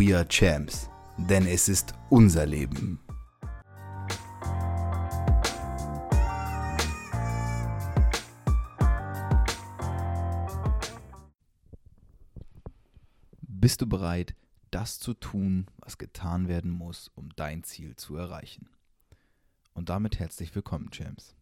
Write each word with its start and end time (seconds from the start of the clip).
We 0.00 0.16
are 0.16 0.26
Champs, 0.26 0.88
denn 1.18 1.46
es 1.46 1.68
ist 1.68 1.92
unser 2.08 2.46
Leben. 2.46 2.98
Bist 13.42 13.82
du 13.82 13.86
bereit, 13.86 14.34
das 14.70 14.98
zu 14.98 15.12
tun, 15.12 15.66
was 15.76 15.98
getan 15.98 16.48
werden 16.48 16.70
muss, 16.70 17.10
um 17.14 17.28
dein 17.36 17.62
Ziel 17.62 17.94
zu 17.94 18.16
erreichen? 18.16 18.70
Und 19.74 19.90
damit 19.90 20.18
herzlich 20.18 20.54
willkommen, 20.54 20.90
Champs. 20.92 21.36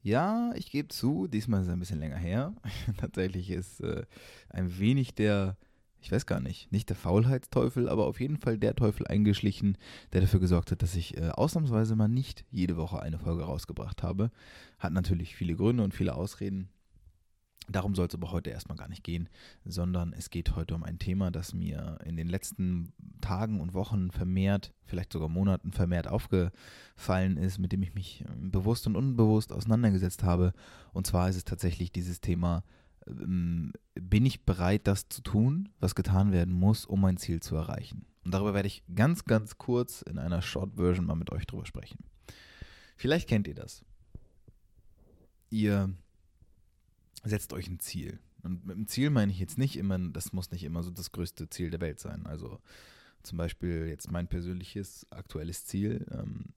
Ja, 0.00 0.52
ich 0.54 0.70
gebe 0.70 0.88
zu, 0.88 1.26
diesmal 1.26 1.60
ist 1.60 1.66
es 1.66 1.72
ein 1.74 1.80
bisschen 1.80 2.00
länger 2.00 2.16
her. 2.16 2.54
Tatsächlich 2.96 3.50
ist 3.50 3.80
äh, 3.82 4.06
ein 4.48 4.78
wenig 4.78 5.14
der, 5.14 5.58
ich 6.04 6.12
weiß 6.12 6.26
gar 6.26 6.40
nicht, 6.40 6.70
nicht 6.70 6.90
der 6.90 6.96
Faulheitsteufel, 6.96 7.88
aber 7.88 8.06
auf 8.06 8.20
jeden 8.20 8.36
Fall 8.36 8.58
der 8.58 8.76
Teufel 8.76 9.06
eingeschlichen, 9.06 9.78
der 10.12 10.20
dafür 10.20 10.38
gesorgt 10.38 10.70
hat, 10.70 10.82
dass 10.82 10.94
ich 10.96 11.16
äh, 11.16 11.30
ausnahmsweise 11.30 11.96
mal 11.96 12.08
nicht 12.08 12.44
jede 12.50 12.76
Woche 12.76 13.00
eine 13.00 13.18
Folge 13.18 13.44
rausgebracht 13.44 14.02
habe. 14.02 14.30
Hat 14.78 14.92
natürlich 14.92 15.34
viele 15.34 15.56
Gründe 15.56 15.82
und 15.82 15.94
viele 15.94 16.14
Ausreden. 16.14 16.68
Darum 17.68 17.94
soll 17.94 18.08
es 18.08 18.14
aber 18.14 18.32
heute 18.32 18.50
erstmal 18.50 18.76
gar 18.76 18.88
nicht 18.88 19.02
gehen, 19.02 19.30
sondern 19.64 20.12
es 20.12 20.28
geht 20.28 20.54
heute 20.54 20.74
um 20.74 20.82
ein 20.82 20.98
Thema, 20.98 21.30
das 21.30 21.54
mir 21.54 21.96
in 22.04 22.18
den 22.18 22.28
letzten 22.28 22.92
Tagen 23.22 23.62
und 23.62 23.72
Wochen 23.72 24.10
vermehrt, 24.10 24.74
vielleicht 24.84 25.10
sogar 25.10 25.30
Monaten 25.30 25.72
vermehrt 25.72 26.06
aufgefallen 26.06 27.38
ist, 27.38 27.58
mit 27.58 27.72
dem 27.72 27.82
ich 27.82 27.94
mich 27.94 28.26
ähm, 28.28 28.50
bewusst 28.50 28.86
und 28.86 28.96
unbewusst 28.96 29.54
auseinandergesetzt 29.54 30.22
habe. 30.22 30.52
Und 30.92 31.06
zwar 31.06 31.30
ist 31.30 31.36
es 31.36 31.44
tatsächlich 31.44 31.92
dieses 31.92 32.20
Thema, 32.20 32.62
bin 33.06 34.26
ich 34.26 34.44
bereit, 34.44 34.86
das 34.86 35.08
zu 35.08 35.22
tun, 35.22 35.68
was 35.80 35.94
getan 35.94 36.32
werden 36.32 36.54
muss, 36.54 36.84
um 36.86 37.00
mein 37.00 37.16
Ziel 37.16 37.40
zu 37.40 37.54
erreichen? 37.56 38.06
Und 38.24 38.32
darüber 38.32 38.54
werde 38.54 38.68
ich 38.68 38.82
ganz, 38.94 39.24
ganz 39.24 39.58
kurz 39.58 40.02
in 40.02 40.18
einer 40.18 40.40
Short 40.40 40.76
Version 40.76 41.06
mal 41.06 41.14
mit 41.14 41.30
euch 41.30 41.46
drüber 41.46 41.66
sprechen. 41.66 41.98
Vielleicht 42.96 43.28
kennt 43.28 43.46
ihr 43.46 43.54
das. 43.54 43.84
Ihr 45.50 45.92
setzt 47.22 47.52
euch 47.52 47.68
ein 47.68 47.80
Ziel. 47.80 48.18
Und 48.42 48.66
mit 48.66 48.76
dem 48.76 48.86
Ziel 48.86 49.10
meine 49.10 49.32
ich 49.32 49.38
jetzt 49.38 49.58
nicht 49.58 49.76
immer, 49.76 49.98
das 49.98 50.32
muss 50.32 50.50
nicht 50.50 50.64
immer 50.64 50.82
so 50.82 50.90
das 50.90 51.12
größte 51.12 51.48
Ziel 51.48 51.70
der 51.70 51.80
Welt 51.80 52.00
sein. 52.00 52.26
Also 52.26 52.60
zum 53.22 53.38
Beispiel 53.38 53.86
jetzt 53.88 54.10
mein 54.10 54.28
persönliches 54.28 55.06
aktuelles 55.10 55.64
Ziel 55.66 56.06
ähm, 56.10 56.53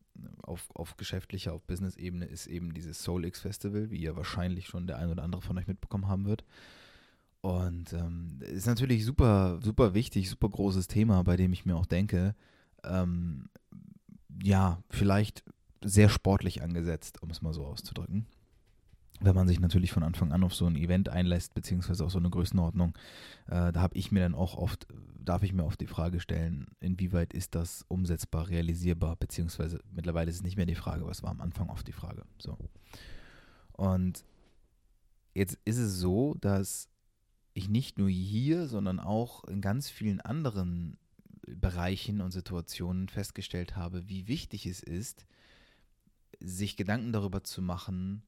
auf, 0.47 0.69
auf 0.73 0.97
geschäftlicher, 0.97 1.53
auf 1.53 1.63
Business-Ebene 1.63 2.25
ist 2.25 2.47
eben 2.47 2.73
dieses 2.73 3.03
Soul 3.03 3.25
X 3.25 3.41
Festival, 3.41 3.89
wie 3.89 3.97
ihr 3.97 4.15
wahrscheinlich 4.15 4.67
schon 4.67 4.87
der 4.87 4.97
ein 4.97 5.09
oder 5.09 5.23
andere 5.23 5.41
von 5.41 5.57
euch 5.57 5.67
mitbekommen 5.67 6.07
haben 6.07 6.25
wird. 6.25 6.43
Und 7.41 7.93
ähm, 7.93 8.39
ist 8.41 8.67
natürlich 8.67 9.05
super, 9.05 9.59
super 9.61 9.93
wichtig, 9.93 10.29
super 10.29 10.49
großes 10.49 10.87
Thema, 10.87 11.23
bei 11.23 11.37
dem 11.37 11.53
ich 11.53 11.65
mir 11.65 11.75
auch 11.75 11.85
denke, 11.85 12.35
ähm, 12.83 13.49
ja, 14.41 14.81
vielleicht 14.89 15.43
sehr 15.83 16.09
sportlich 16.09 16.61
angesetzt, 16.61 17.21
um 17.21 17.29
es 17.29 17.41
mal 17.41 17.53
so 17.53 17.65
auszudrücken 17.65 18.25
wenn 19.19 19.35
man 19.35 19.47
sich 19.47 19.59
natürlich 19.59 19.91
von 19.91 20.03
Anfang 20.03 20.31
an 20.31 20.43
auf 20.43 20.53
so 20.53 20.65
ein 20.65 20.75
Event 20.75 21.09
einlässt, 21.09 21.53
beziehungsweise 21.53 22.05
auf 22.05 22.11
so 22.11 22.19
eine 22.19 22.29
Größenordnung, 22.29 22.93
äh, 23.47 23.71
da 23.71 23.81
habe 23.81 23.95
ich 23.95 24.11
mir 24.11 24.21
dann 24.21 24.35
auch 24.35 24.55
oft, 24.55 24.87
darf 25.19 25.43
ich 25.43 25.53
mir 25.53 25.65
oft 25.65 25.81
die 25.81 25.87
Frage 25.87 26.19
stellen, 26.19 26.67
inwieweit 26.79 27.33
ist 27.33 27.55
das 27.55 27.83
umsetzbar, 27.87 28.49
realisierbar, 28.49 29.15
beziehungsweise 29.15 29.79
mittlerweile 29.91 30.29
ist 30.29 30.37
es 30.37 30.43
nicht 30.43 30.57
mehr 30.57 30.65
die 30.65 30.75
Frage, 30.75 31.05
was 31.05 31.23
war 31.23 31.31
am 31.31 31.41
Anfang 31.41 31.69
oft 31.69 31.87
die 31.87 31.93
Frage. 31.93 32.23
So. 32.37 32.57
Und 33.73 34.23
jetzt 35.33 35.57
ist 35.65 35.77
es 35.77 35.99
so, 35.99 36.35
dass 36.35 36.89
ich 37.53 37.69
nicht 37.69 37.97
nur 37.97 38.09
hier, 38.09 38.67
sondern 38.67 38.99
auch 38.99 39.43
in 39.45 39.61
ganz 39.61 39.89
vielen 39.89 40.21
anderen 40.21 40.97
Bereichen 41.47 42.21
und 42.21 42.31
Situationen 42.31 43.09
festgestellt 43.09 43.75
habe, 43.75 44.07
wie 44.09 44.27
wichtig 44.27 44.65
es 44.65 44.83
ist, 44.83 45.25
sich 46.39 46.77
Gedanken 46.77 47.13
darüber 47.13 47.43
zu 47.43 47.61
machen, 47.61 48.21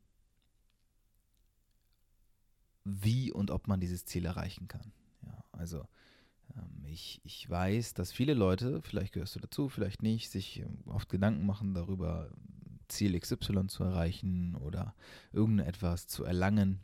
wie 2.84 3.32
und 3.32 3.52
ob 3.52 3.68
man 3.68 3.80
dieses 3.80 4.06
Ziel 4.06 4.26
erreichen 4.26 4.68
kann. 4.68 4.92
Ja, 5.26 5.44
also 5.52 5.86
ähm, 6.56 6.86
ich, 6.86 7.22
ich 7.24 7.50
weiß, 7.50 7.94
dass 7.94 8.12
viele 8.12 8.34
Leute, 8.34 8.82
vielleicht 8.82 9.14
gehörst 9.14 9.36
du 9.36 9.40
dazu, 9.40 9.70
vielleicht 9.70 10.02
nicht, 10.02 10.30
sich 10.30 10.60
ähm, 10.60 10.80
oft 10.86 11.10
Gedanken 11.10 11.46
machen 11.46 11.74
darüber, 11.74 12.30
Ziel 12.88 13.20
XY 13.20 13.68
zu 13.68 13.84
erreichen 13.84 14.56
oder 14.56 14.96
irgendetwas 15.32 16.08
zu 16.08 16.24
erlangen 16.24 16.80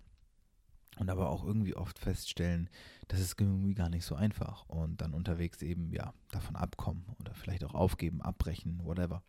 und 0.97 1.09
aber 1.09 1.29
auch 1.29 1.43
irgendwie 1.43 1.75
oft 1.75 1.99
feststellen, 1.99 2.69
das 3.07 3.19
ist 3.19 3.39
irgendwie 3.39 3.73
gar 3.73 3.89
nicht 3.89 4.05
so 4.05 4.15
einfach 4.15 4.65
und 4.67 5.01
dann 5.01 5.13
unterwegs 5.13 5.61
eben 5.61 5.91
ja 5.91 6.13
davon 6.31 6.55
abkommen 6.55 7.05
oder 7.19 7.33
vielleicht 7.33 7.63
auch 7.63 7.73
aufgeben, 7.73 8.21
abbrechen, 8.21 8.79
whatever. 8.83 9.23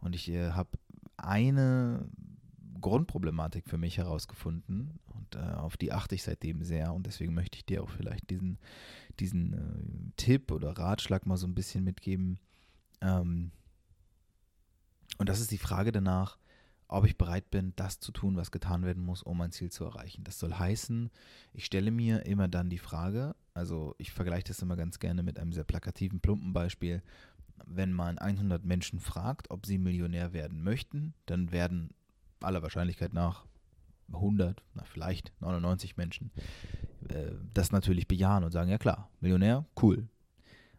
Und 0.00 0.14
ich 0.14 0.28
äh, 0.28 0.50
habe 0.50 0.70
eine 1.16 2.08
Grundproblematik 2.82 3.68
für 3.68 3.78
mich 3.78 3.96
herausgefunden 3.96 5.00
und 5.06 5.36
äh, 5.36 5.38
auf 5.38 5.76
die 5.76 5.92
achte 5.92 6.14
ich 6.14 6.22
seitdem 6.22 6.62
sehr 6.62 6.92
und 6.92 7.06
deswegen 7.06 7.34
möchte 7.34 7.56
ich 7.56 7.64
dir 7.64 7.82
auch 7.82 7.90
vielleicht 7.90 8.28
diesen, 8.30 8.58
diesen 9.18 9.52
äh, 9.54 10.12
Tipp 10.16 10.52
oder 10.52 10.76
Ratschlag 10.76 11.24
mal 11.24 11.36
so 11.36 11.46
ein 11.46 11.54
bisschen 11.54 11.84
mitgeben. 11.84 12.38
Ähm, 13.00 13.52
und 15.18 15.28
das 15.28 15.40
ist 15.40 15.50
die 15.50 15.58
Frage 15.58 15.92
danach, 15.92 16.38
ob 16.92 17.06
ich 17.06 17.16
bereit 17.16 17.50
bin, 17.50 17.72
das 17.76 18.00
zu 18.00 18.12
tun, 18.12 18.36
was 18.36 18.50
getan 18.50 18.84
werden 18.84 19.02
muss, 19.02 19.22
um 19.22 19.38
mein 19.38 19.50
Ziel 19.50 19.70
zu 19.70 19.84
erreichen. 19.84 20.24
Das 20.24 20.38
soll 20.38 20.52
heißen, 20.52 21.10
ich 21.54 21.64
stelle 21.64 21.90
mir 21.90 22.26
immer 22.26 22.48
dann 22.48 22.68
die 22.68 22.78
Frage, 22.78 23.34
also 23.54 23.94
ich 23.98 24.12
vergleiche 24.12 24.48
das 24.48 24.60
immer 24.60 24.76
ganz 24.76 24.98
gerne 24.98 25.22
mit 25.22 25.38
einem 25.38 25.52
sehr 25.52 25.64
plakativen, 25.64 26.20
plumpen 26.20 26.52
Beispiel. 26.52 27.02
Wenn 27.64 27.92
man 27.92 28.18
100 28.18 28.64
Menschen 28.64 29.00
fragt, 29.00 29.50
ob 29.50 29.64
sie 29.64 29.78
Millionär 29.78 30.32
werden 30.32 30.62
möchten, 30.62 31.14
dann 31.24 31.50
werden 31.50 31.94
aller 32.42 32.62
Wahrscheinlichkeit 32.62 33.12
nach 33.12 33.44
100, 34.12 34.62
na 34.74 34.84
vielleicht 34.84 35.32
99 35.40 35.96
Menschen 35.96 36.30
äh, 37.08 37.32
das 37.54 37.72
natürlich 37.72 38.08
bejahen 38.08 38.44
und 38.44 38.52
sagen, 38.52 38.70
ja 38.70 38.78
klar, 38.78 39.10
Millionär, 39.20 39.64
cool. 39.80 40.08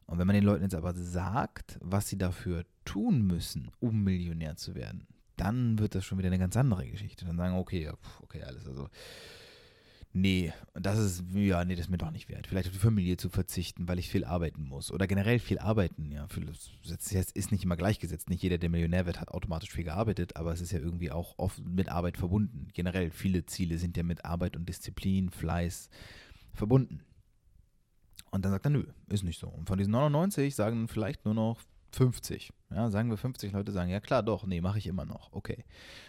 Und 0.05 0.19
wenn 0.19 0.27
man 0.27 0.35
den 0.35 0.43
Leuten 0.43 0.63
jetzt 0.63 0.75
aber 0.75 0.93
sagt, 0.93 1.79
was 1.81 2.07
sie 2.09 2.17
dafür 2.17 2.65
tun 2.85 3.25
müssen, 3.25 3.71
um 3.79 4.03
Millionär 4.03 4.55
zu 4.55 4.75
werden, 4.75 5.07
dann 5.37 5.79
wird 5.79 5.95
das 5.95 6.05
schon 6.05 6.17
wieder 6.17 6.27
eine 6.27 6.39
ganz 6.39 6.55
andere 6.57 6.87
Geschichte. 6.87 7.25
Dann 7.25 7.37
sagen, 7.37 7.55
okay, 7.55 7.91
okay, 8.21 8.43
alles, 8.43 8.67
also 8.67 8.89
nee, 10.13 10.53
das 10.73 10.97
ist, 10.97 11.23
ja, 11.33 11.65
nee, 11.65 11.75
das 11.75 11.85
ist 11.85 11.89
mir 11.89 11.97
doch 11.97 12.11
nicht 12.11 12.29
wert. 12.29 12.47
Vielleicht 12.47 12.67
auf 12.67 12.73
die 12.73 12.79
Familie 12.79 13.17
zu 13.17 13.29
verzichten, 13.29 13.87
weil 13.87 13.99
ich 13.99 14.09
viel 14.09 14.23
arbeiten 14.23 14.63
muss. 14.63 14.91
Oder 14.91 15.07
generell 15.07 15.39
viel 15.39 15.59
arbeiten, 15.59 16.11
ja. 16.11 16.27
Das 16.87 17.11
ist 17.11 17.51
nicht 17.51 17.63
immer 17.63 17.75
gleichgesetzt. 17.75 18.29
Nicht 18.29 18.43
jeder, 18.43 18.57
der 18.57 18.69
Millionär 18.69 19.05
wird, 19.05 19.19
hat 19.19 19.29
automatisch 19.29 19.71
viel 19.71 19.83
gearbeitet, 19.83 20.35
aber 20.35 20.53
es 20.53 20.61
ist 20.61 20.71
ja 20.71 20.79
irgendwie 20.79 21.11
auch 21.11 21.37
oft 21.37 21.59
mit 21.65 21.89
Arbeit 21.89 22.17
verbunden. 22.17 22.67
Generell, 22.73 23.11
viele 23.11 23.45
Ziele 23.45 23.77
sind 23.77 23.97
ja 23.97 24.03
mit 24.03 24.23
Arbeit 24.23 24.55
und 24.55 24.69
Disziplin, 24.69 25.29
Fleiß 25.29 25.89
verbunden. 26.53 27.01
Und 28.31 28.45
dann 28.45 28.51
sagt 28.51 28.65
er, 28.65 28.71
nö, 28.71 28.85
ist 29.09 29.23
nicht 29.23 29.39
so. 29.39 29.47
Und 29.47 29.67
von 29.67 29.77
diesen 29.77 29.91
99 29.91 30.55
sagen 30.55 30.87
vielleicht 30.87 31.25
nur 31.25 31.33
noch 31.33 31.61
50. 31.91 32.51
Ja, 32.75 32.89
sagen 32.89 33.09
wir 33.09 33.17
50 33.17 33.51
Leute 33.51 33.71
sagen, 33.71 33.89
ja 33.89 33.99
klar, 33.99 34.23
doch, 34.23 34.45
nee, 34.45 34.61
mache 34.61 34.79
ich 34.79 34.87
immer 34.87 35.05
noch. 35.05 35.31
Okay. 35.31 35.63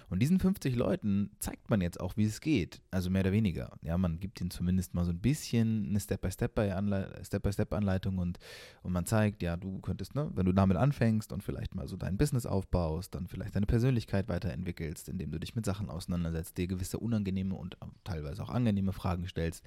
Und 0.08 0.20
diesen 0.20 0.38
50 0.38 0.76
Leuten 0.76 1.30
zeigt 1.38 1.70
man 1.70 1.80
jetzt 1.80 1.98
auch, 2.00 2.16
wie 2.16 2.24
es 2.24 2.40
geht. 2.40 2.80
Also 2.90 3.10
mehr 3.10 3.22
oder 3.22 3.32
weniger. 3.32 3.78
Ja, 3.82 3.98
man 3.98 4.20
gibt 4.20 4.40
ihnen 4.40 4.50
zumindest 4.50 4.94
mal 4.94 5.04
so 5.04 5.10
ein 5.10 5.18
bisschen 5.18 5.88
eine 5.88 6.00
Step-by-Step-Anleitung 6.00 8.18
und, 8.18 8.38
und 8.82 8.92
man 8.92 9.06
zeigt, 9.06 9.42
ja, 9.42 9.56
du 9.56 9.80
könntest, 9.80 10.14
ne, 10.14 10.30
wenn 10.34 10.46
du 10.46 10.52
damit 10.52 10.76
anfängst 10.76 11.32
und 11.32 11.42
vielleicht 11.42 11.74
mal 11.74 11.88
so 11.88 11.96
dein 11.96 12.16
Business 12.16 12.46
aufbaust, 12.46 13.14
dann 13.14 13.26
vielleicht 13.26 13.56
deine 13.56 13.66
Persönlichkeit 13.66 14.28
weiterentwickelst, 14.28 15.08
indem 15.08 15.32
du 15.32 15.40
dich 15.40 15.56
mit 15.56 15.66
Sachen 15.66 15.90
auseinandersetzt, 15.90 16.56
dir 16.58 16.66
gewisse 16.66 16.98
unangenehme 16.98 17.54
und 17.54 17.76
teilweise 18.04 18.42
auch 18.42 18.50
angenehme 18.50 18.92
Fragen 18.92 19.26
stellst, 19.26 19.64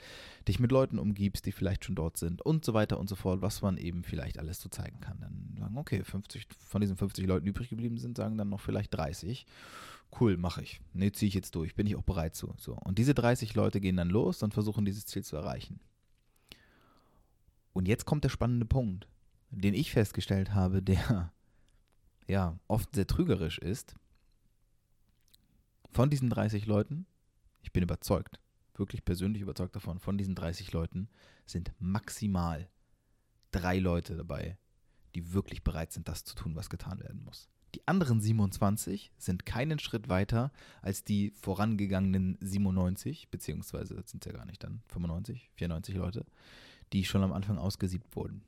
dich 0.47 0.59
mit 0.59 0.71
Leuten 0.71 0.99
umgibst, 0.99 1.45
die 1.45 1.51
vielleicht 1.51 1.85
schon 1.85 1.95
dort 1.95 2.17
sind 2.17 2.41
und 2.41 2.63
so 2.63 2.73
weiter 2.73 2.99
und 2.99 3.09
so 3.09 3.15
fort, 3.15 3.41
was 3.41 3.61
man 3.61 3.77
eben 3.77 4.03
vielleicht 4.03 4.39
alles 4.39 4.61
so 4.61 4.69
zeigen 4.69 4.99
kann. 5.01 5.19
Dann 5.19 5.55
sagen, 5.59 5.77
okay, 5.77 6.03
50 6.03 6.47
von 6.65 6.81
diesen 6.81 6.86
50 6.95 7.25
Leuten 7.25 7.47
übrig 7.47 7.69
geblieben 7.69 7.97
sind, 7.97 8.15
sagen 8.15 8.37
dann 8.37 8.49
noch 8.49 8.61
vielleicht 8.61 8.93
30 8.93 9.45
cool, 10.19 10.37
mache 10.37 10.61
ich. 10.61 10.81
Nee, 10.93 11.11
ziehe 11.11 11.27
ich 11.27 11.33
jetzt 11.33 11.55
durch, 11.55 11.75
bin 11.75 11.87
ich 11.87 11.95
auch 11.95 12.03
bereit 12.03 12.35
zu. 12.35 12.53
So. 12.57 12.73
Und 12.75 12.97
diese 12.97 13.13
30 13.13 13.55
Leute 13.55 13.81
gehen 13.81 13.97
dann 13.97 14.09
los 14.09 14.43
und 14.43 14.53
versuchen 14.53 14.85
dieses 14.85 15.05
Ziel 15.05 15.23
zu 15.23 15.35
erreichen. 15.35 15.79
Und 17.73 17.87
jetzt 17.87 18.05
kommt 18.05 18.23
der 18.23 18.29
spannende 18.29 18.65
Punkt, 18.65 19.07
den 19.49 19.73
ich 19.73 19.91
festgestellt 19.91 20.53
habe, 20.53 20.81
der 20.81 21.31
ja 22.27 22.57
oft 22.67 22.95
sehr 22.95 23.07
trügerisch 23.07 23.59
ist. 23.59 23.95
Von 25.91 26.09
diesen 26.09 26.29
30 26.29 26.65
Leuten, 26.65 27.05
ich 27.61 27.71
bin 27.71 27.83
überzeugt, 27.83 28.39
wirklich 28.75 29.05
persönlich 29.05 29.41
überzeugt 29.41 29.75
davon, 29.75 29.99
von 29.99 30.17
diesen 30.17 30.35
30 30.35 30.71
Leuten 30.71 31.09
sind 31.45 31.71
maximal 31.79 32.67
drei 33.51 33.79
Leute 33.79 34.15
dabei, 34.15 34.57
die 35.17 35.33
wirklich 35.33 35.63
bereit 35.63 35.91
sind, 35.91 36.07
das 36.07 36.23
zu 36.23 36.35
tun, 36.35 36.55
was 36.55 36.69
getan 36.69 36.99
werden 36.99 37.23
muss. 37.23 37.49
Die 37.73 37.87
anderen 37.87 38.21
27 38.21 39.11
sind 39.17 39.45
keinen 39.45 39.79
Schritt 39.79 40.09
weiter 40.09 40.51
als 40.81 41.03
die 41.03 41.31
vorangegangenen 41.31 42.37
97, 42.39 43.29
beziehungsweise 43.29 43.95
das 43.95 44.11
sind 44.11 44.25
ja 44.25 44.31
gar 44.31 44.45
nicht 44.45 44.63
dann 44.63 44.81
95, 44.89 45.49
94 45.55 45.95
Leute, 45.95 46.25
die 46.93 47.03
schon 47.03 47.23
am 47.23 47.33
Anfang 47.33 47.57
ausgesiebt 47.57 48.15
wurden. 48.15 48.43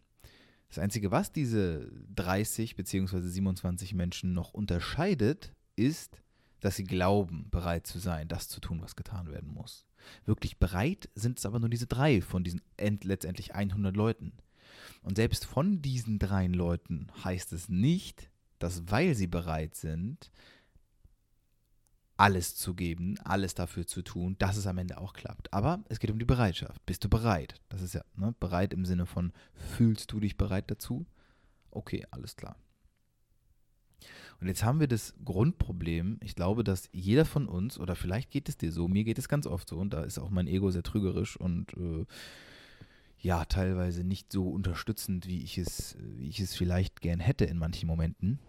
Das 0.69 0.77
Einzige, 0.77 1.09
was 1.09 1.31
diese 1.31 1.91
30 2.15 2.75
beziehungsweise 2.75 3.27
27 3.27 3.95
Menschen 3.95 4.33
noch 4.33 4.53
unterscheidet, 4.53 5.53
ist, 5.75 6.21
dass 6.59 6.75
sie 6.75 6.83
glauben, 6.83 7.49
bereit 7.49 7.87
zu 7.87 7.97
sein, 7.97 8.27
das 8.27 8.47
zu 8.47 8.59
tun, 8.59 8.81
was 8.81 8.95
getan 8.95 9.31
werden 9.31 9.51
muss. 9.51 9.87
Wirklich 10.25 10.59
bereit 10.59 11.09
sind 11.15 11.39
es 11.39 11.45
aber 11.45 11.59
nur 11.59 11.69
diese 11.69 11.87
drei 11.87 12.21
von 12.21 12.43
diesen 12.43 12.61
letztendlich 12.77 13.55
100 13.55 13.95
Leuten. 13.97 14.33
Und 15.01 15.15
selbst 15.15 15.45
von 15.45 15.81
diesen 15.81 16.19
drei 16.19 16.47
Leuten 16.47 17.07
heißt 17.23 17.53
es 17.53 17.69
nicht, 17.69 18.29
dass 18.59 18.91
weil 18.91 19.15
sie 19.15 19.27
bereit 19.27 19.75
sind, 19.75 20.31
alles 22.17 22.55
zu 22.55 22.73
geben, 22.73 23.17
alles 23.23 23.53
dafür 23.53 23.87
zu 23.87 24.01
tun, 24.01 24.35
dass 24.39 24.57
es 24.57 24.67
am 24.67 24.77
Ende 24.77 24.97
auch 24.97 25.13
klappt. 25.13 25.53
Aber 25.53 25.81
es 25.87 25.99
geht 25.99 26.11
um 26.11 26.19
die 26.19 26.25
Bereitschaft. 26.25 26.85
Bist 26.85 27.03
du 27.05 27.09
bereit? 27.09 27.61
Das 27.69 27.81
ist 27.81 27.93
ja 27.93 28.03
ne, 28.17 28.35
bereit 28.41 28.73
im 28.73 28.83
Sinne 28.83 29.05
von, 29.05 29.31
fühlst 29.53 30.11
du 30.11 30.19
dich 30.19 30.35
bereit 30.35 30.69
dazu? 30.69 31.05
Okay, 31.71 32.05
alles 32.11 32.35
klar. 32.35 32.57
Und 34.41 34.47
jetzt 34.47 34.63
haben 34.63 34.79
wir 34.79 34.87
das 34.87 35.13
Grundproblem, 35.23 36.19
ich 36.21 36.35
glaube, 36.35 36.63
dass 36.63 36.89
jeder 36.91 37.25
von 37.25 37.47
uns, 37.47 37.79
oder 37.79 37.95
vielleicht 37.95 38.31
geht 38.31 38.49
es 38.49 38.57
dir 38.57 38.71
so, 38.71 38.87
mir 38.87 39.03
geht 39.03 39.17
es 39.17 39.27
ganz 39.27 39.45
oft 39.45 39.67
so, 39.67 39.77
und 39.77 39.93
da 39.93 40.03
ist 40.03 40.17
auch 40.17 40.29
mein 40.29 40.47
Ego 40.47 40.71
sehr 40.71 40.83
trügerisch 40.83 41.37
und 41.37 41.73
äh, 41.73 42.05
ja, 43.21 43.45
teilweise 43.45 44.03
nicht 44.03 44.31
so 44.31 44.49
unterstützend, 44.49 45.27
wie 45.27 45.43
ich 45.43 45.57
es, 45.57 45.97
wie 45.99 46.29
ich 46.29 46.39
es 46.39 46.55
vielleicht 46.55 47.01
gern 47.01 47.19
hätte 47.19 47.45
in 47.45 47.57
manchen 47.57 47.87
Momenten. 47.87 48.39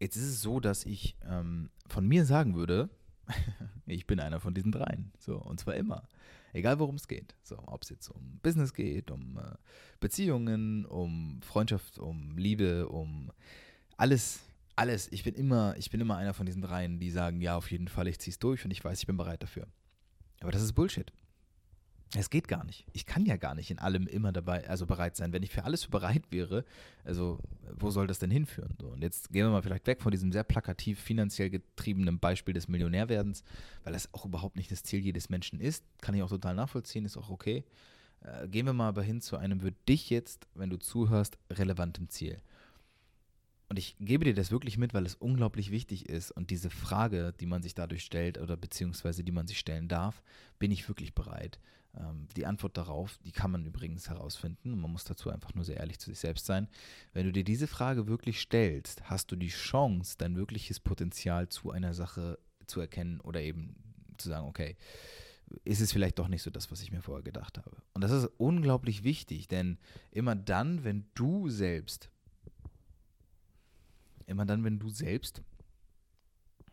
Jetzt 0.00 0.16
ist 0.16 0.24
es 0.24 0.42
so, 0.42 0.58
dass 0.58 0.86
ich 0.86 1.16
ähm, 1.24 1.70
von 1.86 2.06
mir 2.06 2.24
sagen 2.24 2.54
würde, 2.54 2.88
ich 3.86 4.06
bin 4.06 4.20
einer 4.20 4.40
von 4.40 4.54
diesen 4.54 4.72
dreien. 4.72 5.12
So, 5.18 5.36
und 5.36 5.60
zwar 5.60 5.74
immer. 5.74 6.08
Egal 6.52 6.78
worum 6.78 6.94
es 6.94 7.08
geht. 7.08 7.34
So, 7.42 7.58
ob 7.66 7.82
es 7.82 7.90
jetzt 7.90 8.08
um 8.08 8.38
Business 8.42 8.72
geht, 8.72 9.10
um 9.10 9.38
äh, 9.38 9.54
Beziehungen, 10.00 10.86
um 10.86 11.40
Freundschaft, 11.42 11.98
um 11.98 12.38
Liebe, 12.38 12.88
um 12.88 13.32
alles, 13.96 14.40
alles. 14.76 15.10
Ich 15.12 15.24
bin 15.24 15.34
immer, 15.34 15.76
ich 15.76 15.90
bin 15.90 16.00
immer 16.00 16.16
einer 16.16 16.32
von 16.32 16.46
diesen 16.46 16.62
dreien, 16.62 17.00
die 17.00 17.10
sagen, 17.10 17.40
ja, 17.40 17.56
auf 17.56 17.70
jeden 17.70 17.88
Fall, 17.88 18.08
ich 18.08 18.18
zieh's 18.18 18.38
durch 18.38 18.64
und 18.64 18.70
ich 18.70 18.84
weiß, 18.84 19.00
ich 19.00 19.06
bin 19.06 19.16
bereit 19.16 19.42
dafür. 19.42 19.66
Aber 20.40 20.52
das 20.52 20.62
ist 20.62 20.72
Bullshit. 20.72 21.12
Es 22.16 22.30
geht 22.30 22.46
gar 22.46 22.64
nicht. 22.64 22.86
Ich 22.92 23.06
kann 23.06 23.26
ja 23.26 23.36
gar 23.36 23.56
nicht 23.56 23.72
in 23.72 23.80
allem 23.80 24.06
immer 24.06 24.30
dabei, 24.30 24.68
also 24.68 24.86
bereit 24.86 25.16
sein. 25.16 25.32
Wenn 25.32 25.42
ich 25.42 25.50
für 25.50 25.64
alles 25.64 25.86
bereit 25.88 26.22
wäre, 26.30 26.64
also 27.02 27.40
wo 27.76 27.90
soll 27.90 28.06
das 28.06 28.20
denn 28.20 28.30
hinführen? 28.30 28.76
So, 28.80 28.88
und 28.88 29.02
jetzt 29.02 29.32
gehen 29.32 29.46
wir 29.46 29.50
mal 29.50 29.62
vielleicht 29.62 29.86
weg 29.88 30.00
von 30.00 30.12
diesem 30.12 30.30
sehr 30.30 30.44
plakativ 30.44 31.00
finanziell 31.00 31.50
getriebenen 31.50 32.20
Beispiel 32.20 32.54
des 32.54 32.68
Millionärwerdens, 32.68 33.42
weil 33.82 33.92
das 33.92 34.14
auch 34.14 34.24
überhaupt 34.26 34.56
nicht 34.56 34.70
das 34.70 34.84
Ziel 34.84 35.00
jedes 35.00 35.28
Menschen 35.28 35.58
ist. 35.58 35.84
Kann 36.02 36.14
ich 36.14 36.22
auch 36.22 36.28
total 36.28 36.54
nachvollziehen, 36.54 37.04
ist 37.04 37.16
auch 37.16 37.30
okay. 37.30 37.64
Äh, 38.20 38.46
gehen 38.48 38.66
wir 38.66 38.72
mal 38.72 38.88
aber 38.88 39.02
hin 39.02 39.20
zu 39.20 39.36
einem 39.36 39.60
für 39.60 39.72
dich 39.72 40.08
jetzt, 40.08 40.46
wenn 40.54 40.70
du 40.70 40.78
zuhörst, 40.78 41.36
relevantem 41.50 42.08
Ziel. 42.08 42.40
Und 43.68 43.78
ich 43.78 43.96
gebe 43.98 44.24
dir 44.24 44.34
das 44.34 44.52
wirklich 44.52 44.78
mit, 44.78 44.94
weil 44.94 45.06
es 45.06 45.16
unglaublich 45.16 45.72
wichtig 45.72 46.08
ist. 46.08 46.30
Und 46.30 46.50
diese 46.50 46.70
Frage, 46.70 47.34
die 47.40 47.46
man 47.46 47.62
sich 47.62 47.74
dadurch 47.74 48.04
stellt 48.04 48.38
oder 48.38 48.56
beziehungsweise 48.56 49.24
die 49.24 49.32
man 49.32 49.48
sich 49.48 49.58
stellen 49.58 49.88
darf, 49.88 50.22
bin 50.60 50.70
ich 50.70 50.86
wirklich 50.86 51.14
bereit? 51.14 51.58
Ähm, 51.98 52.28
die 52.36 52.46
Antwort 52.46 52.76
darauf, 52.76 53.18
die 53.24 53.32
kann 53.32 53.50
man 53.50 53.64
übrigens 53.66 54.08
herausfinden. 54.08 54.78
man 54.78 54.90
muss 54.90 55.04
dazu 55.04 55.30
einfach 55.30 55.54
nur 55.54 55.64
sehr 55.64 55.76
ehrlich 55.76 55.98
zu 55.98 56.10
sich 56.10 56.18
selbst 56.18 56.46
sein. 56.46 56.68
Wenn 57.12 57.26
du 57.26 57.32
dir 57.32 57.44
diese 57.44 57.66
Frage 57.66 58.06
wirklich 58.06 58.40
stellst, 58.40 59.08
hast 59.08 59.30
du 59.30 59.36
die 59.36 59.48
Chance, 59.48 60.16
dein 60.18 60.36
wirkliches 60.36 60.80
Potenzial 60.80 61.48
zu 61.48 61.70
einer 61.70 61.94
Sache 61.94 62.38
zu 62.66 62.80
erkennen 62.80 63.20
oder 63.20 63.40
eben 63.40 63.76
zu 64.18 64.28
sagen, 64.28 64.46
okay, 64.46 64.76
ist 65.64 65.80
es 65.80 65.92
vielleicht 65.92 66.18
doch 66.18 66.28
nicht 66.28 66.42
so 66.42 66.50
das, 66.50 66.70
was 66.70 66.80
ich 66.82 66.90
mir 66.90 67.02
vorher 67.02 67.22
gedacht 67.22 67.58
habe. 67.58 67.76
Und 67.92 68.02
das 68.02 68.10
ist 68.10 68.30
unglaublich 68.38 69.04
wichtig, 69.04 69.46
denn 69.46 69.78
immer 70.10 70.34
dann, 70.34 70.84
wenn 70.84 71.06
du 71.14 71.48
selbst, 71.48 72.10
immer 74.26 74.46
dann, 74.46 74.64
wenn 74.64 74.78
du 74.78 74.88
selbst 74.88 75.42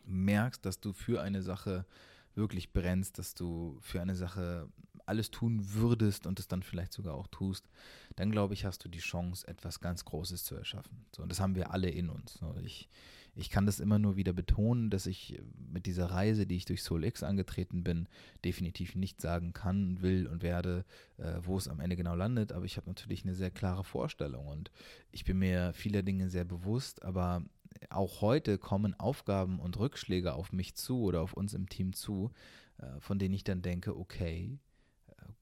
merkst, 0.06 0.66
dass 0.66 0.80
du 0.80 0.94
für 0.94 1.22
eine 1.22 1.42
Sache 1.42 1.86
wirklich 2.34 2.72
brennst, 2.72 3.20
dass 3.20 3.34
du 3.34 3.78
für 3.82 4.02
eine 4.02 4.16
Sache 4.16 4.70
alles 5.12 5.30
tun 5.30 5.74
würdest 5.74 6.26
und 6.26 6.40
es 6.40 6.48
dann 6.48 6.64
vielleicht 6.64 6.94
sogar 6.94 7.14
auch 7.14 7.28
tust, 7.28 7.70
dann 8.16 8.32
glaube 8.32 8.54
ich, 8.54 8.66
hast 8.66 8.84
du 8.86 8.90
die 8.90 9.00
Chance, 9.00 9.46
etwas 9.48 9.82
ganz 9.82 10.06
Großes 10.06 10.46
zu 10.46 10.56
erschaffen. 10.56 11.06
So, 11.14 11.22
und 11.22 11.30
das 11.30 11.42
haben 11.42 11.56
wir 11.56 11.72
alle 11.72 11.90
in 11.90 12.10
uns. 12.10 12.36
So, 12.36 12.56
ich, 12.64 12.88
ich 13.36 13.50
kann 13.50 13.66
das 13.66 13.82
immer 13.82 14.00
nur 14.00 14.16
wieder 14.16 14.32
betonen, 14.32 14.90
dass 14.90 15.06
ich 15.06 15.42
mit 15.72 15.86
dieser 15.86 16.08
Reise, 16.08 16.48
die 16.48 16.56
ich 16.56 16.66
durch 16.66 16.82
Soul 16.82 17.04
X 17.04 17.24
angetreten 17.24 17.84
bin, 17.84 18.08
definitiv 18.46 18.96
nicht 18.96 19.20
sagen 19.20 19.52
kann, 19.52 20.02
will 20.02 20.28
und 20.28 20.44
werde, 20.44 20.86
äh, 21.18 21.40
wo 21.42 21.58
es 21.58 21.68
am 21.68 21.82
Ende 21.82 21.98
genau 21.98 22.16
landet. 22.16 22.54
Aber 22.54 22.66
ich 22.66 22.78
habe 22.78 22.90
natürlich 22.90 23.24
eine 23.24 23.36
sehr 23.36 23.52
klare 23.52 23.84
Vorstellung 23.84 24.48
und 24.48 24.72
ich 25.12 25.26
bin 25.26 25.40
mir 25.40 25.74
vieler 25.74 26.04
Dinge 26.04 26.30
sehr 26.30 26.46
bewusst. 26.46 27.04
Aber 27.04 27.44
auch 27.90 28.22
heute 28.22 28.58
kommen 28.58 29.00
Aufgaben 29.00 29.60
und 29.60 29.78
Rückschläge 29.78 30.34
auf 30.34 30.52
mich 30.52 30.76
zu 30.76 31.02
oder 31.02 31.22
auf 31.22 31.34
uns 31.34 31.54
im 31.54 31.70
Team 31.70 31.94
zu, 31.94 32.32
äh, 32.78 33.00
von 33.00 33.20
denen 33.20 33.34
ich 33.34 33.44
dann 33.44 33.62
denke, 33.62 33.98
okay, 33.98 34.58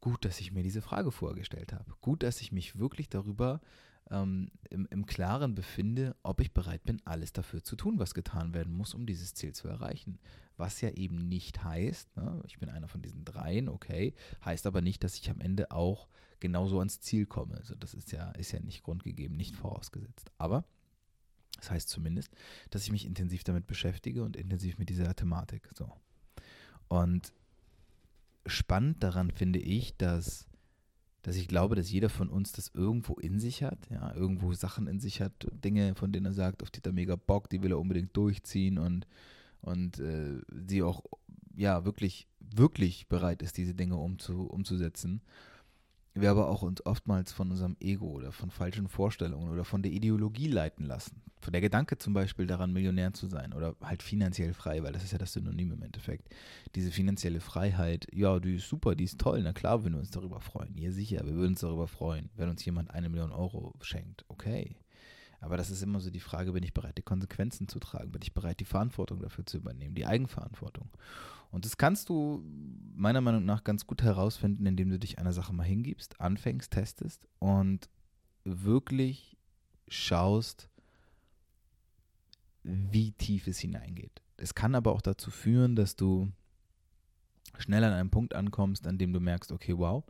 gut, 0.02 0.26
dass 0.26 0.40
ich 0.40 0.52
mir 0.52 0.64
diese 0.64 0.82
Frage 0.82 1.12
vorgestellt 1.12 1.74
habe. 1.74 1.94
Gut, 2.02 2.24
dass 2.24 2.42
ich 2.42 2.52
mich 2.52 2.78
wirklich 2.78 3.10
darüber 3.10 3.62
ähm, 4.10 4.50
im, 4.70 4.88
im 4.90 5.06
Klaren 5.06 5.56
befinde, 5.56 6.16
ob 6.24 6.42
ich 6.42 6.54
bereit 6.54 6.84
bin, 6.84 7.02
alles 7.06 7.34
dafür 7.34 7.64
zu 7.64 7.76
tun, 7.76 8.00
was 8.00 8.14
getan 8.14 8.54
werden 8.54 8.74
muss, 8.74 8.94
um 8.94 9.06
dieses 9.06 9.34
Ziel 9.34 9.54
zu 9.54 9.68
erreichen. 9.68 10.20
Was 10.58 10.82
ja 10.82 10.90
eben 10.90 11.30
nicht 11.30 11.64
heißt, 11.64 12.18
ne, 12.18 12.42
ich 12.46 12.60
bin 12.60 12.70
einer 12.70 12.88
von 12.88 13.02
diesen 13.02 13.24
dreien, 13.24 13.70
okay, 13.70 14.14
heißt 14.44 14.66
aber 14.66 14.82
nicht, 14.82 15.04
dass 15.04 15.16
ich 15.16 15.30
am 15.30 15.40
Ende 15.40 15.72
auch 15.72 16.08
genauso 16.40 16.80
ans 16.80 17.00
Ziel 17.02 17.26
komme. 17.26 17.56
Also 17.56 17.76
das 17.76 17.94
ist 17.94 18.12
ja, 18.12 18.32
ist 18.32 18.52
ja 18.52 18.60
nicht 18.60 18.84
grundgegeben, 18.84 19.38
nicht 19.38 19.56
vorausgesetzt. 19.56 20.32
Aber 20.38 20.66
das 21.58 21.72
heißt 21.72 21.90
zumindest, 21.90 22.34
dass 22.70 22.84
ich 22.84 22.92
mich 22.92 23.06
intensiv 23.06 23.44
damit 23.44 23.68
beschäftige 23.68 24.24
und 24.24 24.38
intensiv 24.38 24.78
mit 24.78 24.90
dieser 24.90 25.14
Thematik. 25.16 25.70
So. 25.78 25.92
Und 26.88 27.34
spannend 28.50 29.04
daran 29.04 29.32
finde 29.32 29.60
ich, 29.60 29.96
dass, 29.98 30.48
dass 31.22 31.36
ich 31.36 31.48
glaube, 31.48 31.76
dass 31.76 31.92
jeder 31.92 32.10
von 32.10 32.30
uns 32.30 32.52
das 32.52 32.72
irgendwo 32.74 33.16
in 33.16 33.40
sich 33.40 33.64
hat, 33.64 33.90
ja, 33.90 34.14
irgendwo 34.14 34.54
Sachen 34.54 34.88
in 34.88 35.00
sich 35.00 35.22
hat, 35.22 35.48
Dinge, 35.52 35.96
von 35.96 36.12
denen 36.12 36.28
er 36.28 36.34
sagt, 36.34 36.64
auf 36.64 36.72
die 36.72 36.80
hat 36.80 36.88
er 36.88 36.94
mega 36.94 37.16
Bock, 37.16 37.50
die 37.50 37.62
will 37.62 37.72
er 37.72 37.80
unbedingt 37.80 38.16
durchziehen 38.16 38.78
und, 38.78 39.08
und 39.62 40.00
äh, 40.00 40.42
sie 40.68 40.84
auch 40.84 41.04
ja 41.56 41.86
wirklich, 41.86 42.28
wirklich 42.40 43.08
bereit 43.08 43.42
ist, 43.42 43.58
diese 43.58 43.76
Dinge 43.76 43.98
umzu, 43.98 44.44
umzusetzen 44.44 45.22
wir 46.14 46.32
aber 46.32 46.50
auch 46.50 46.62
uns 46.62 46.86
oftmals 46.86 47.32
von 47.32 47.52
unserem 47.52 47.78
Ego 47.80 48.08
oder 48.08 48.32
von 48.32 48.50
falschen 48.50 48.88
Vorstellungen 48.88 49.50
oder 49.50 49.64
von 49.64 49.82
der 49.82 49.92
Ideologie 49.92 50.48
leiten 50.48 50.86
lassen. 50.86 51.22
Von 51.42 51.54
der 51.54 51.62
Gedanke 51.62 51.98
zum 51.98 52.14
Beispiel 52.14 52.48
daran, 52.48 52.74
Millionär 52.74 53.14
zu 53.14 53.28
sein 53.28 53.54
oder 53.54 53.76
halt 53.82 54.04
finanziell 54.04 54.54
frei, 54.54 54.84
weil 54.84 54.92
das 54.92 55.04
ist 55.04 55.12
ja 55.12 55.18
das 55.18 55.34
Synonym 55.34 55.72
im 55.72 55.82
Endeffekt. 55.82 56.28
Diese 56.76 56.92
finanzielle 56.92 57.40
Freiheit, 57.40 58.08
ja, 58.12 58.40
die 58.40 58.56
ist 58.56 58.68
super, 58.68 58.96
die 58.96 59.06
ist 59.06 59.20
toll, 59.20 59.42
na 59.44 59.54
klar 59.54 59.84
würden 59.84 59.94
wir 59.94 60.00
uns 60.00 60.12
darüber 60.12 60.42
freuen. 60.42 60.78
Ja, 60.78 60.92
sicher, 60.92 61.26
wir 61.26 61.36
würden 61.36 61.52
uns 61.52 61.62
darüber 61.62 61.88
freuen, 61.88 62.30
wenn 62.36 62.50
uns 62.50 62.66
jemand 62.66 62.92
eine 62.92 63.08
Million 63.08 63.32
Euro 63.32 63.74
schenkt. 63.82 64.26
Okay. 64.28 64.76
Aber 65.42 65.58
das 65.58 65.70
ist 65.70 65.82
immer 65.82 66.00
so 66.00 66.10
die 66.10 66.20
Frage, 66.20 66.52
bin 66.52 66.64
ich 66.64 66.74
bereit, 66.74 66.98
die 66.98 67.04
Konsequenzen 67.04 67.68
zu 67.68 67.80
tragen? 67.80 68.12
Bin 68.12 68.22
ich 68.22 68.34
bereit, 68.34 68.60
die 68.60 68.66
Verantwortung 68.66 69.22
dafür 69.22 69.46
zu 69.46 69.58
übernehmen, 69.58 69.96
die 69.96 70.06
Eigenverantwortung? 70.06 70.90
Und 71.52 71.66
das 71.66 71.78
kannst 71.78 72.10
du 72.10 72.44
meiner 72.94 73.22
Meinung 73.22 73.46
nach 73.46 73.64
ganz 73.64 73.88
gut 73.88 74.04
herausfinden, 74.04 74.66
indem 74.66 74.90
du 74.90 75.00
dich 75.00 75.18
einer 75.18 75.34
Sache 75.34 75.54
mal 75.54 75.64
hingibst, 75.64 76.20
anfängst, 76.20 76.72
testest 76.72 77.28
und 77.40 77.90
wirklich 78.44 79.38
schaust, 79.88 80.70
wie 82.64 83.12
tief 83.14 83.48
es 83.48 83.60
hineingeht. 83.60 84.22
Es 84.38 84.54
kann 84.54 84.76
aber 84.76 84.92
auch 84.92 85.02
dazu 85.02 85.32
führen, 85.32 85.76
dass 85.76 85.96
du 85.96 86.32
schnell 87.58 87.84
an 87.84 87.94
einem 87.94 88.10
Punkt 88.10 88.36
ankommst, 88.36 88.86
an 88.88 88.98
dem 88.98 89.14
du 89.14 89.20
merkst, 89.20 89.52
okay, 89.52 89.78
wow, 89.78 90.04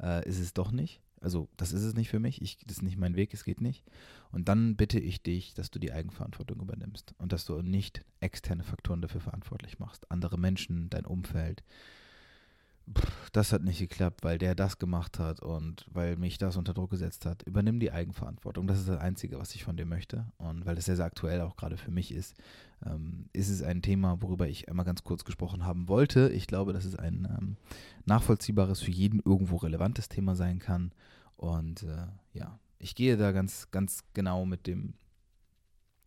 äh, 0.00 0.26
ist 0.28 0.38
es 0.38 0.54
doch 0.54 0.70
nicht. 0.70 1.00
Also 1.24 1.48
das 1.56 1.72
ist 1.72 1.82
es 1.82 1.94
nicht 1.94 2.10
für 2.10 2.20
mich, 2.20 2.42
ich, 2.42 2.58
das 2.66 2.76
ist 2.76 2.82
nicht 2.82 2.98
mein 2.98 3.16
Weg, 3.16 3.32
es 3.32 3.44
geht 3.44 3.62
nicht. 3.62 3.82
Und 4.30 4.46
dann 4.46 4.76
bitte 4.76 5.00
ich 5.00 5.22
dich, 5.22 5.54
dass 5.54 5.70
du 5.70 5.78
die 5.78 5.90
Eigenverantwortung 5.90 6.60
übernimmst 6.60 7.14
und 7.16 7.32
dass 7.32 7.46
du 7.46 7.62
nicht 7.62 8.04
externe 8.20 8.62
Faktoren 8.62 9.00
dafür 9.00 9.22
verantwortlich 9.22 9.78
machst. 9.78 10.10
Andere 10.10 10.38
Menschen, 10.38 10.90
dein 10.90 11.06
Umfeld, 11.06 11.64
das 13.32 13.52
hat 13.52 13.62
nicht 13.62 13.78
geklappt, 13.78 14.22
weil 14.22 14.38
der 14.38 14.54
das 14.54 14.78
gemacht 14.78 15.18
hat 15.18 15.40
und 15.40 15.86
weil 15.90 16.16
mich 16.16 16.38
das 16.38 16.56
unter 16.56 16.74
Druck 16.74 16.90
gesetzt 16.90 17.24
hat. 17.24 17.42
Übernimm 17.42 17.80
die 17.80 17.90
Eigenverantwortung. 17.90 18.66
Das 18.66 18.78
ist 18.78 18.88
das 18.88 19.00
Einzige, 19.00 19.38
was 19.38 19.54
ich 19.54 19.64
von 19.64 19.76
dir 19.76 19.86
möchte. 19.86 20.26
Und 20.36 20.66
weil 20.66 20.76
es 20.76 20.84
sehr, 20.84 20.96
sehr 20.96 21.06
aktuell 21.06 21.40
auch 21.40 21.56
gerade 21.56 21.76
für 21.76 21.90
mich 21.90 22.12
ist, 22.12 22.36
ähm, 22.84 23.28
ist 23.32 23.48
es 23.48 23.62
ein 23.62 23.82
Thema, 23.82 24.20
worüber 24.20 24.48
ich 24.48 24.68
einmal 24.68 24.84
ganz 24.84 25.02
kurz 25.02 25.24
gesprochen 25.24 25.64
haben 25.64 25.88
wollte. 25.88 26.28
Ich 26.28 26.46
glaube, 26.46 26.72
dass 26.72 26.84
es 26.84 26.96
ein 26.96 27.26
ähm, 27.38 27.56
nachvollziehbares, 28.04 28.80
für 28.80 28.90
jeden 28.90 29.20
irgendwo 29.24 29.56
relevantes 29.56 30.08
Thema 30.08 30.36
sein 30.36 30.58
kann. 30.58 30.92
Und 31.36 31.84
äh, 31.84 32.06
ja, 32.34 32.58
ich 32.78 32.94
gehe 32.94 33.16
da 33.16 33.32
ganz, 33.32 33.70
ganz 33.70 34.04
genau 34.12 34.44
mit 34.44 34.66
dem 34.66 34.94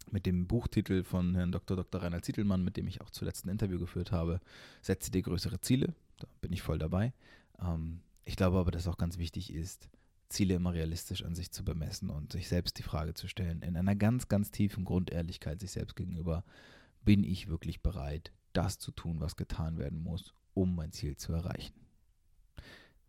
mit 0.09 0.25
dem 0.25 0.47
Buchtitel 0.47 1.03
von 1.03 1.35
Herrn 1.35 1.51
Dr. 1.51 1.75
Dr. 1.75 2.01
Rainer 2.01 2.21
Zietelmann, 2.21 2.63
mit 2.63 2.77
dem 2.77 2.87
ich 2.87 3.01
auch 3.01 3.09
zuletzt 3.09 3.45
ein 3.45 3.49
Interview 3.49 3.77
geführt 3.77 4.13
habe, 4.13 4.39
Setze 4.81 5.11
dir 5.11 5.21
größere 5.21 5.59
Ziele 5.59 5.95
da 6.17 6.27
bin 6.41 6.53
ich 6.53 6.61
voll 6.61 6.79
dabei. 6.79 7.13
Ähm, 7.59 8.01
ich 8.25 8.35
glaube 8.35 8.57
aber, 8.57 8.71
dass 8.71 8.87
auch 8.87 8.97
ganz 8.97 9.17
wichtig 9.17 9.53
ist, 9.53 9.89
Ziele 10.29 10.55
immer 10.55 10.73
realistisch 10.73 11.23
an 11.23 11.35
sich 11.35 11.51
zu 11.51 11.63
bemessen 11.63 12.09
und 12.09 12.33
sich 12.33 12.47
selbst 12.47 12.77
die 12.77 12.83
Frage 12.83 13.13
zu 13.13 13.27
stellen, 13.27 13.61
in 13.61 13.77
einer 13.77 13.95
ganz, 13.95 14.27
ganz 14.27 14.51
tiefen 14.51 14.83
Grundehrlichkeit 14.83 15.59
sich 15.59 15.71
selbst 15.71 15.95
gegenüber, 15.95 16.43
bin 17.05 17.23
ich 17.23 17.47
wirklich 17.47 17.81
bereit, 17.81 18.33
das 18.53 18.79
zu 18.79 18.91
tun, 18.91 19.21
was 19.21 19.37
getan 19.37 19.77
werden 19.77 20.03
muss, 20.03 20.33
um 20.53 20.75
mein 20.75 20.91
Ziel 20.91 21.15
zu 21.15 21.31
erreichen. 21.31 21.73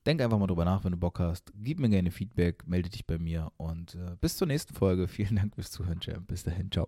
Denk 0.06 0.22
einfach 0.22 0.38
mal 0.38 0.46
drüber 0.46 0.64
nach, 0.64 0.84
wenn 0.84 0.92
du 0.92 0.98
Bock 0.98 1.18
hast. 1.18 1.52
Gib 1.56 1.80
mir 1.80 1.88
gerne 1.88 2.10
Feedback, 2.10 2.66
melde 2.66 2.88
dich 2.88 3.06
bei 3.06 3.18
mir 3.18 3.52
und 3.56 3.94
äh, 3.96 4.16
bis 4.20 4.36
zur 4.36 4.46
nächsten 4.46 4.74
Folge. 4.74 5.08
Vielen 5.08 5.36
Dank 5.36 5.54
fürs 5.54 5.70
Zuhören, 5.70 6.00
Champ. 6.00 6.28
Bis 6.28 6.44
dahin, 6.44 6.70
ciao. 6.70 6.87